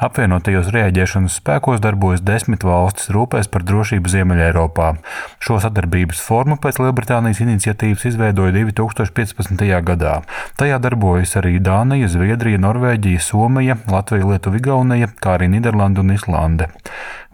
[0.00, 4.86] Apvienotajos rēģēšanas spēkos darbojas desmit valstis rūpēs par drošību Ziemeļeiropā.
[5.44, 9.66] Šo sadarbības formu pēc Lielbritānijas iniciatīvas izveidoja 2015.
[9.90, 10.14] gadā.
[10.56, 16.70] Tajā darbojas arī Dānija, Zviedrija, Norvēģija, Somija, Latvija, Lietuva, Igaunija, kā arī Nīderlanda un Islande.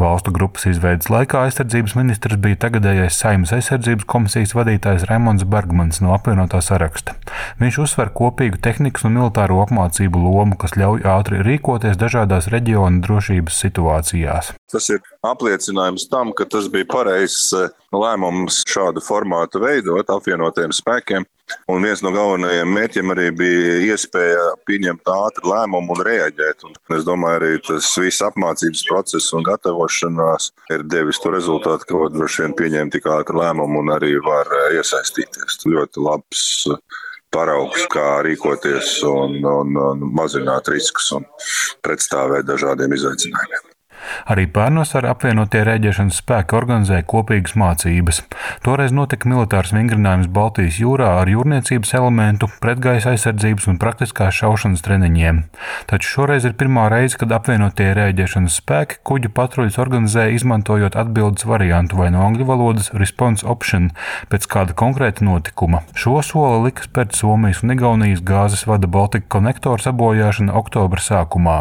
[0.00, 6.14] Valstu grupas izveidas laikā aizsardzības ministrs bija tagadējais Saimnes aizsardzības komisijas vadītājs Raimons Bergmans no
[6.16, 7.12] apvienotā saraksta.
[7.60, 13.60] Viņš uzsver kopīgu tehnikas un militāro apmācību lomu, kas ļauj ātri rīkoties dažādās reģiona drošības
[13.66, 14.54] situācijās.
[14.72, 21.28] Tas ir apliecinājums tam, ka tas bija pareizs eh, lēmums šādu formātu veidot apvienotiem spēkiem.
[21.72, 26.66] Un viens no galvenajiem mērķiem arī bija iespēja pieņemt ātru lēmumu un reaģēt.
[26.68, 32.02] Un es domāju, arī tas viss apmācības process un gatavošanās ir devis to rezultātu, ka
[32.04, 35.62] var droši vien pieņemt tik ātru lēmumu un arī var eh, iesaistīties.
[35.72, 36.80] Ļoti labs eh,
[37.32, 41.28] paraugs, kā rīkoties un, un, un mazināt riskus un
[41.84, 43.71] pretstāvēt dažādiem izaicinājumiem.
[44.32, 48.22] Arī pērnos ar apvienotie rēģēšanas spēki organizēja kopīgas mācības.
[48.64, 55.42] Toreiz notika militārs vingrinājums Baltijas jūrā ar jūrniecības elementu, pretgaisa aizsardzības un praktiskās šaušanas treniņiem.
[55.90, 61.98] Taču šoreiz ir pirmā reize, kad apvienotie rēģēšanas spēki kuģu patruļus organizēja izmantojot atbildes variantu
[62.00, 63.90] vai no angļu valodas response option
[64.32, 65.82] pēc kāda konkrēta notikuma.
[65.98, 71.58] Šo soli lika spērt Somijas un Igaunijas gāzes vada Baltika konektora sabojāšana oktobra sākumā.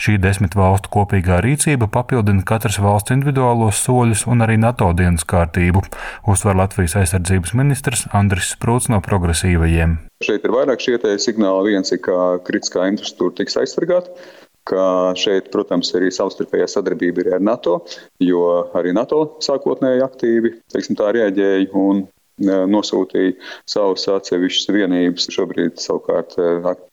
[0.00, 5.24] Šī desmit valstu kopīgā rīcība kārtība papildina katras valsts individuālos soļus un arī NATO dienas
[5.24, 5.82] kārtību,
[6.26, 9.98] uzsver Latvijas aizsardzības ministrs Andris Sprūts no progresīvajiem.
[10.22, 11.74] Šeit ir vairāk šie signāli.
[11.76, 14.10] Viens ir, ka kritiskā infrastruktūra tiks aizsargāta
[14.66, 17.84] ka šeit, protams, arī savstarpējā sadarbība ir ar NATO,
[18.18, 22.02] jo arī NATO sākotnēji aktīvi teiksim, tā, reaģēja un
[22.42, 23.34] nosūtīja
[23.68, 25.28] savus atsevišķus vienības.
[25.32, 26.36] Šobrīd savukārt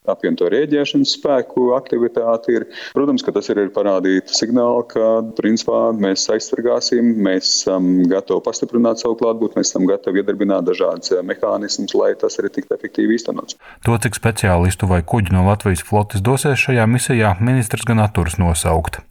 [0.09, 2.67] apvienoto rēģēšanas spēku aktivitāte ir.
[2.95, 9.17] Protams, ka tas ir parādīt signālu, ka principā mēs aizsargāsim, mēs esam gatavi pastiprināt savu
[9.21, 13.57] klātbūtni, mēs esam gatavi iedarbināt dažādas mehānismus, lai tas arī tiktu efektīvi īstenots.
[13.87, 19.01] To, cik speciālistu vai kuģi no Latvijas flotes dosies šajā misijā, ministrs gan atturas nosaukt.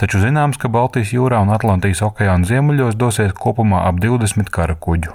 [0.00, 5.14] Taču zināms, ka Baltijas jūrā un Atlantijas okeāna ziemeļos dosies kopumā ap 20 kara kuģu.